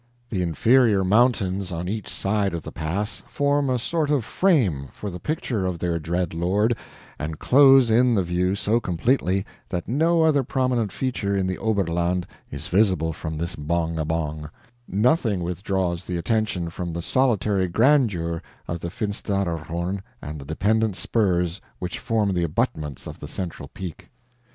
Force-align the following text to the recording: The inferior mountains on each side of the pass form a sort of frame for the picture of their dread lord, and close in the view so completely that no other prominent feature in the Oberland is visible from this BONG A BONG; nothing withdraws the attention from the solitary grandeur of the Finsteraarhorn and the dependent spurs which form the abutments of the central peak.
The 0.31 0.41
inferior 0.41 1.03
mountains 1.03 1.71
on 1.71 1.87
each 1.87 2.09
side 2.09 2.55
of 2.55 2.63
the 2.63 2.71
pass 2.71 3.21
form 3.27 3.69
a 3.69 3.77
sort 3.77 4.09
of 4.09 4.25
frame 4.25 4.87
for 4.91 5.11
the 5.11 5.19
picture 5.19 5.67
of 5.67 5.77
their 5.77 5.99
dread 5.99 6.33
lord, 6.33 6.75
and 7.19 7.37
close 7.37 7.91
in 7.91 8.15
the 8.15 8.23
view 8.23 8.55
so 8.55 8.79
completely 8.79 9.45
that 9.69 9.87
no 9.87 10.23
other 10.23 10.41
prominent 10.41 10.91
feature 10.91 11.35
in 11.37 11.45
the 11.45 11.59
Oberland 11.59 12.25
is 12.49 12.65
visible 12.67 13.13
from 13.13 13.37
this 13.37 13.55
BONG 13.55 13.99
A 13.99 14.03
BONG; 14.05 14.49
nothing 14.87 15.43
withdraws 15.43 16.03
the 16.05 16.17
attention 16.17 16.71
from 16.71 16.93
the 16.93 17.03
solitary 17.03 17.67
grandeur 17.67 18.41
of 18.67 18.79
the 18.79 18.89
Finsteraarhorn 18.89 20.01
and 20.19 20.39
the 20.39 20.45
dependent 20.45 20.95
spurs 20.95 21.61
which 21.77 21.99
form 21.99 22.33
the 22.33 22.41
abutments 22.43 23.05
of 23.05 23.19
the 23.19 23.27
central 23.27 23.67
peak. 23.71 24.09